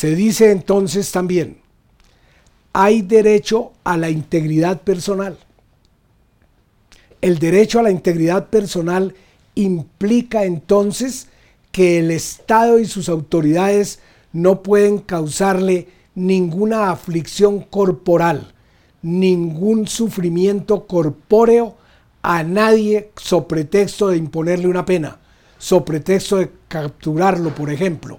[0.00, 1.58] Se dice entonces también,
[2.72, 5.36] hay derecho a la integridad personal.
[7.20, 9.14] El derecho a la integridad personal
[9.56, 11.26] implica entonces
[11.70, 14.00] que el Estado y sus autoridades
[14.32, 18.54] no pueden causarle ninguna aflicción corporal,
[19.02, 21.74] ningún sufrimiento corpóreo
[22.22, 25.18] a nadie so pretexto de imponerle una pena,
[25.58, 28.18] so pretexto de capturarlo, por ejemplo,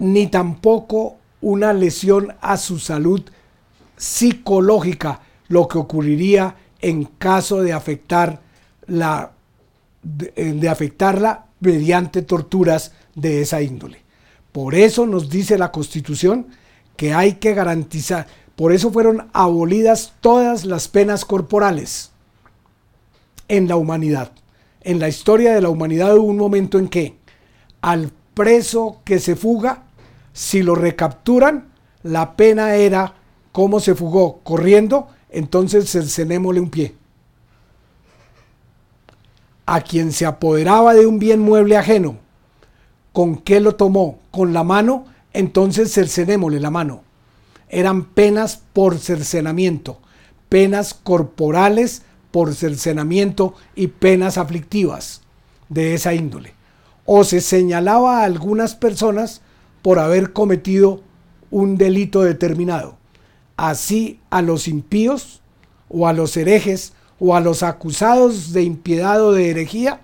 [0.00, 3.22] ni tampoco una lesión a su salud
[3.96, 8.40] psicológica, lo que ocurriría en caso de afectar
[8.86, 9.32] la
[10.02, 14.02] de, afectarla mediante torturas de esa índole.
[14.52, 16.46] Por eso nos dice la Constitución
[16.96, 22.10] que hay que garantizar, por eso fueron abolidas todas las penas corporales
[23.48, 24.32] en la humanidad.
[24.82, 27.16] En la historia de la humanidad hubo un momento en que
[27.82, 29.84] al preso que se fuga,
[30.32, 31.68] si lo recapturan,
[32.02, 33.14] la pena era
[33.52, 36.94] cómo se fugó corriendo, entonces cercenémosle un pie.
[39.66, 42.16] A quien se apoderaba de un bien mueble ajeno,
[43.12, 44.18] ¿con qué lo tomó?
[44.30, 47.02] Con la mano, entonces cercenémosle la mano.
[47.68, 50.00] Eran penas por cercenamiento,
[50.48, 55.22] penas corporales por cercenamiento y penas aflictivas
[55.68, 56.54] de esa índole.
[57.04, 59.40] O se señalaba a algunas personas
[59.82, 61.02] por haber cometido
[61.50, 62.96] un delito determinado.
[63.56, 65.40] Así a los impíos
[65.88, 70.00] o a los herejes o a los acusados de impiedad o de herejía,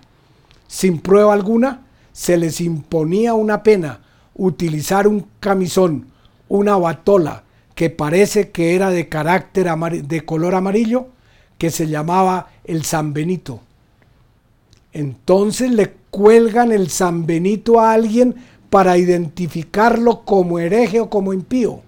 [0.68, 4.00] sin prueba alguna, se les imponía una pena
[4.34, 6.06] utilizar un camisón,
[6.48, 9.68] una batola que parece que era de carácter
[10.02, 11.08] de color amarillo,
[11.58, 13.60] que se llamaba el San Benito.
[14.92, 18.36] Entonces le cuelgan el San Benito a alguien
[18.70, 21.82] para identificarlo como hereje o como impío.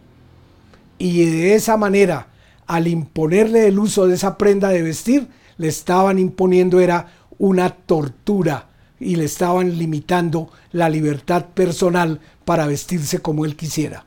[0.98, 2.28] Y de esa manera,
[2.66, 7.06] al imponerle el uso de esa prenda de vestir, le estaban imponiendo era
[7.38, 8.68] una tortura
[9.00, 14.04] y le estaban limitando la libertad personal para vestirse como él quisiera.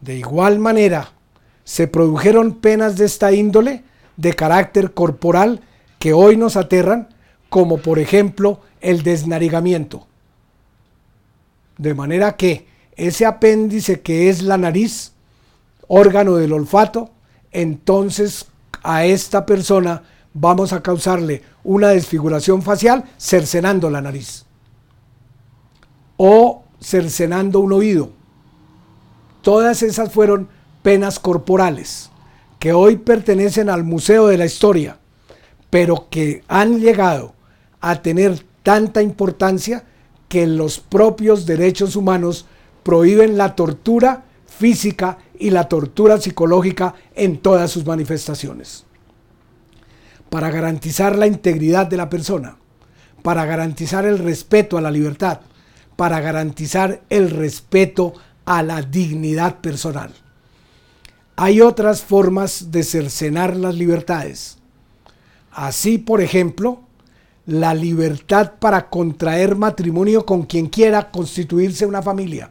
[0.00, 1.12] De igual manera,
[1.64, 3.84] se produjeron penas de esta índole
[4.16, 5.60] de carácter corporal
[5.98, 7.08] que hoy nos aterran,
[7.48, 10.06] como por ejemplo el desnarigamiento.
[11.78, 12.66] De manera que
[12.96, 15.12] ese apéndice que es la nariz,
[15.88, 17.10] órgano del olfato,
[17.50, 18.46] entonces
[18.82, 20.02] a esta persona
[20.34, 24.44] vamos a causarle una desfiguración facial cercenando la nariz
[26.16, 28.10] o cercenando un oído.
[29.42, 30.48] Todas esas fueron
[30.82, 32.10] penas corporales
[32.58, 34.98] que hoy pertenecen al Museo de la Historia,
[35.68, 37.34] pero que han llegado
[37.80, 39.84] a tener tanta importancia
[40.32, 42.46] que los propios derechos humanos
[42.82, 48.86] prohíben la tortura física y la tortura psicológica en todas sus manifestaciones.
[50.30, 52.56] Para garantizar la integridad de la persona,
[53.22, 55.40] para garantizar el respeto a la libertad,
[55.96, 58.14] para garantizar el respeto
[58.46, 60.14] a la dignidad personal.
[61.36, 64.56] Hay otras formas de cercenar las libertades.
[65.50, 66.80] Así, por ejemplo,
[67.46, 72.50] la libertad para contraer matrimonio con quien quiera constituirse una familia.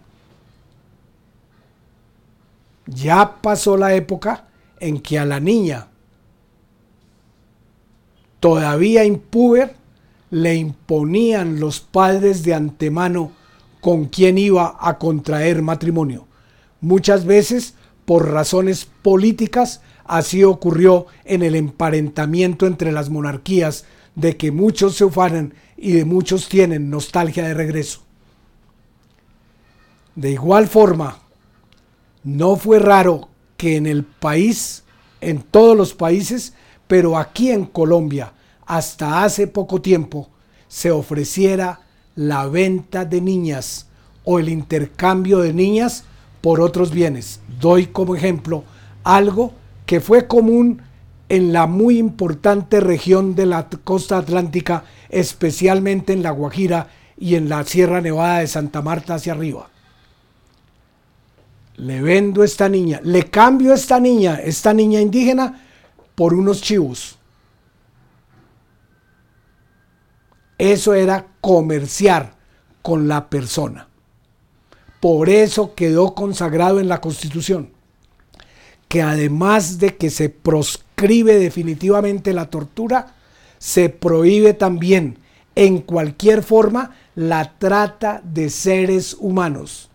[2.88, 4.47] Ya pasó la época
[4.79, 5.88] en que a la niña,
[8.40, 9.75] todavía impúber,
[10.29, 13.31] le imponían los padres de antemano
[13.81, 16.25] con quien iba a contraer matrimonio.
[16.79, 17.75] Muchas veces
[18.06, 23.85] por razones políticas, así ocurrió en el emparentamiento entre las monarquías,
[24.16, 28.02] de que muchos se ufanan y de muchos tienen nostalgia de regreso.
[30.16, 31.20] De igual forma,
[32.24, 34.84] no fue raro que en el país,
[35.22, 36.53] en todos los países,
[36.88, 38.34] pero aquí en Colombia,
[38.66, 40.30] hasta hace poco tiempo,
[40.68, 41.82] se ofreciera
[42.16, 43.88] la venta de niñas
[44.24, 46.03] o el intercambio de niñas
[46.41, 47.40] por otros bienes.
[47.59, 48.64] Doy como ejemplo
[49.03, 49.53] algo
[49.85, 50.82] que fue común
[51.32, 57.48] en la muy importante región de la costa atlántica, especialmente en La Guajira y en
[57.48, 59.70] la Sierra Nevada de Santa Marta hacia arriba.
[61.78, 65.64] Le vendo esta niña, le cambio esta niña, esta niña indígena,
[66.16, 67.18] por unos chivos.
[70.58, 72.36] Eso era comerciar
[72.82, 73.88] con la persona.
[75.00, 77.70] Por eso quedó consagrado en la Constitución
[78.92, 80.28] que además de que se
[81.08, 83.16] definitivamente la tortura,
[83.58, 85.18] se prohíbe también
[85.56, 89.90] en cualquier forma la trata de seres humanos.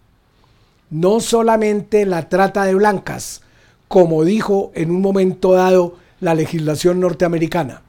[0.88, 3.40] no solamente la trata de blancas,
[3.88, 7.82] como dijo en un momento dado la legislación norteamericana.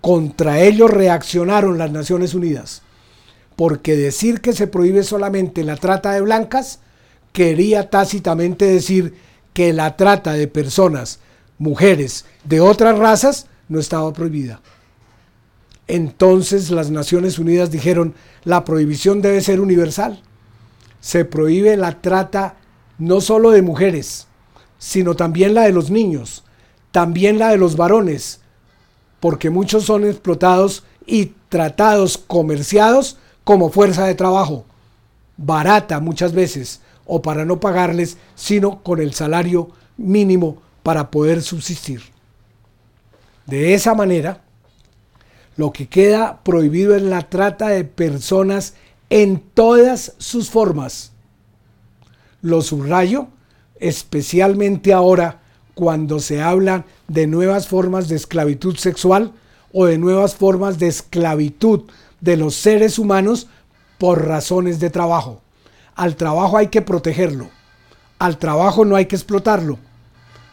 [0.00, 2.82] Contra ello reaccionaron las Naciones Unidas,
[3.54, 6.80] porque decir que se prohíbe solamente la trata de blancas
[7.32, 9.14] quería tácitamente decir
[9.52, 11.20] que la trata de personas,
[11.60, 14.60] mujeres de otras razas, no estaba prohibida.
[15.86, 20.22] Entonces las Naciones Unidas dijeron, la prohibición debe ser universal.
[21.00, 22.56] Se prohíbe la trata
[22.98, 24.26] no solo de mujeres,
[24.78, 26.44] sino también la de los niños,
[26.92, 28.40] también la de los varones,
[29.20, 34.64] porque muchos son explotados y tratados, comerciados como fuerza de trabajo,
[35.36, 42.02] barata muchas veces, o para no pagarles, sino con el salario mínimo para poder subsistir.
[43.46, 44.42] De esa manera,
[45.56, 48.74] lo que queda prohibido es la trata de personas
[49.10, 51.12] en todas sus formas.
[52.42, 53.28] Lo subrayo,
[53.78, 55.40] especialmente ahora
[55.74, 59.32] cuando se habla de nuevas formas de esclavitud sexual
[59.72, 61.82] o de nuevas formas de esclavitud
[62.20, 63.48] de los seres humanos
[63.98, 65.40] por razones de trabajo.
[65.94, 67.48] Al trabajo hay que protegerlo.
[68.18, 69.78] Al trabajo no hay que explotarlo.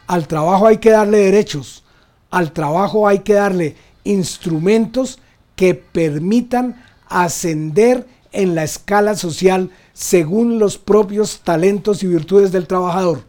[0.07, 1.83] Al trabajo hay que darle derechos.
[2.31, 5.19] Al trabajo hay que darle instrumentos
[5.55, 13.23] que permitan ascender en la escala social según los propios talentos y virtudes del trabajador.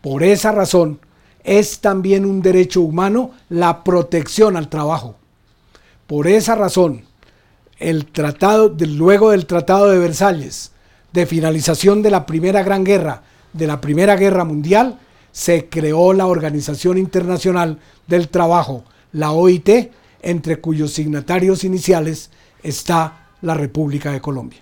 [0.00, 1.00] Por esa razón,
[1.44, 5.16] es también un derecho humano la protección al trabajo.
[6.06, 7.04] Por esa razón,
[7.78, 10.72] el tratado, luego del Tratado de Versalles,
[11.12, 13.22] de finalización de la Primera Gran Guerra,
[13.52, 14.98] de la Primera Guerra Mundial,
[15.32, 19.92] se creó la Organización Internacional del Trabajo, la OIT,
[20.22, 22.30] entre cuyos signatarios iniciales
[22.62, 24.60] está la República de Colombia.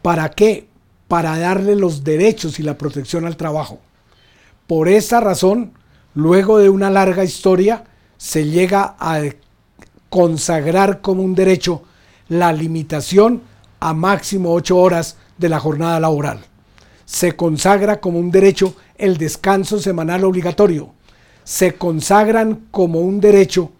[0.00, 0.68] ¿Para qué?
[1.08, 3.78] Para darle los derechos y la protección al trabajo.
[4.66, 5.72] Por esa razón,
[6.14, 7.84] luego de una larga historia,
[8.16, 9.22] se llega a
[10.08, 11.82] consagrar como un derecho
[12.28, 13.42] la limitación
[13.80, 16.40] a máximo ocho horas de la jornada laboral.
[17.04, 20.94] Se consagra como un derecho el descanso semanal obligatorio.
[21.44, 23.72] Se consagran como un derecho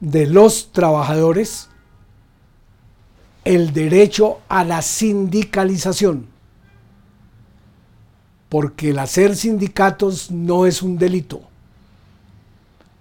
[0.00, 1.68] de los trabajadores
[3.44, 6.34] el derecho a la sindicalización
[8.54, 11.42] porque el hacer sindicatos no es un delito.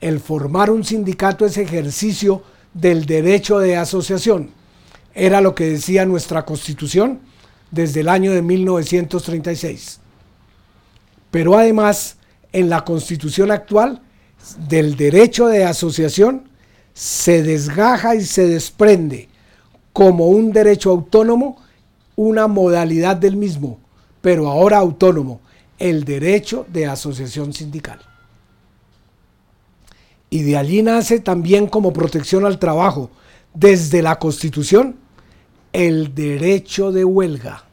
[0.01, 2.41] El formar un sindicato es ejercicio
[2.73, 4.49] del derecho de asociación.
[5.13, 7.19] Era lo que decía nuestra constitución
[7.69, 9.99] desde el año de 1936.
[11.33, 12.17] Pero además,
[12.51, 14.03] en la constitución actual,
[14.69, 16.47] del derecho de asociación
[16.93, 19.29] se desgaja y se desprende
[19.93, 21.57] como un derecho autónomo
[22.15, 23.79] una modalidad del mismo,
[24.21, 25.41] pero ahora autónomo,
[25.79, 27.99] el derecho de asociación sindical.
[30.29, 33.09] Y de allí nace también como protección al trabajo,
[33.55, 34.97] desde la Constitución,
[35.71, 37.63] el derecho de huelga.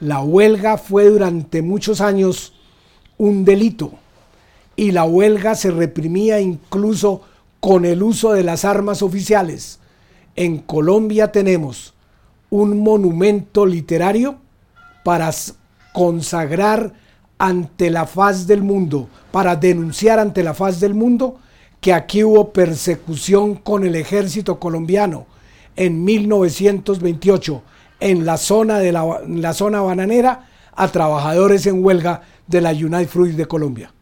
[0.00, 2.52] La huelga fue durante muchos años
[3.16, 3.92] un delito
[4.76, 7.22] y la huelga se reprimía incluso
[7.60, 9.80] con el uso de las armas oficiales.
[10.34, 11.94] En Colombia tenemos
[12.50, 14.36] un monumento literario
[15.02, 15.30] para
[15.94, 16.92] consagrar
[17.38, 21.38] ante la faz del mundo, para denunciar ante la faz del mundo
[21.80, 25.26] que aquí hubo persecución con el ejército colombiano
[25.74, 27.62] en 1928
[28.00, 33.08] en la zona de la, la zona bananera a trabajadores en huelga de la United
[33.08, 33.92] Fruit de Colombia.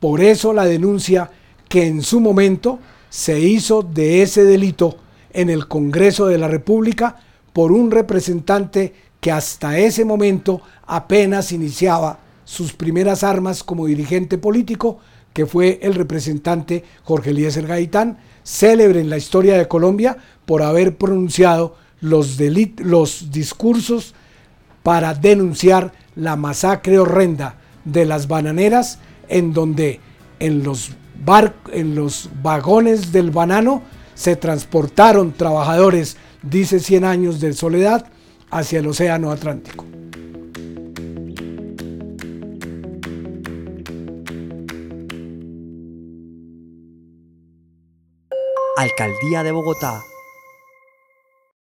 [0.00, 1.30] Por eso la denuncia
[1.68, 4.96] que en su momento se hizo de ese delito
[5.32, 7.16] en el Congreso de la República
[7.52, 14.98] por un representante que hasta ese momento apenas iniciaba sus primeras armas como dirigente político,
[15.32, 20.96] que fue el representante Jorge Eliezer Gaitán, célebre en la historia de Colombia por haber
[20.96, 22.38] pronunciado los,
[23.30, 24.14] discursos
[24.82, 28.98] para denunciar la masacre horrenda de las bananeras,
[29.28, 30.00] en donde
[30.38, 30.90] en los,
[31.72, 33.82] en los vagones del banano
[34.14, 38.06] se transportaron trabajadores, dice 100 años de soledad,
[38.50, 39.84] hacia el Océano Atlántico.
[48.78, 50.02] Alcaldía de Bogotá